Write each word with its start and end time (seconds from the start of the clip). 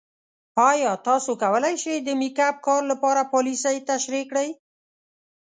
ایا 0.69 0.91
تاسو 1.07 1.31
کولی 1.43 1.75
شئ 1.83 1.97
د 2.05 2.09
میک 2.21 2.37
اپ 2.47 2.55
کار 2.65 2.81
لپاره 2.91 3.21
پالیسۍ 3.33 3.77
تشریح 3.89 4.23
کړئ؟ 4.29 4.49